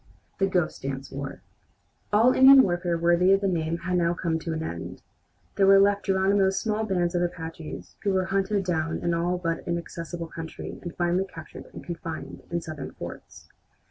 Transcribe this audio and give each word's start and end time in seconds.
THE 0.39 0.47
"GHOST 0.47 0.81
DANCE 0.81 1.11
WAR" 1.11 1.43
All 2.11 2.33
Indian 2.33 2.63
warfare 2.63 2.97
worthy 2.97 3.35
the 3.35 3.47
name 3.47 3.77
had 3.77 3.99
now 3.99 4.15
come 4.15 4.39
to 4.39 4.51
an 4.51 4.63
end. 4.63 5.03
There 5.57 5.67
were 5.67 5.77
left 5.77 6.05
Geronimo's 6.05 6.57
small 6.57 6.85
bands 6.85 7.13
of 7.13 7.21
Apaches, 7.21 7.97
who 8.01 8.09
were 8.11 8.25
hunted 8.25 8.63
down 8.65 8.97
in 8.97 9.03
an 9.03 9.13
all 9.13 9.37
but 9.37 9.59
inaccessible 9.67 10.25
country 10.29 10.79
and 10.81 10.95
finally 10.95 11.25
captured 11.25 11.67
and 11.71 11.83
confined 11.83 12.41
in 12.49 12.61
Southern 12.61 12.93
forts. 12.93 13.47